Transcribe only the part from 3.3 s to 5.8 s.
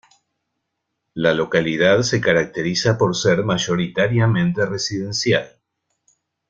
mayoritariamente residencial.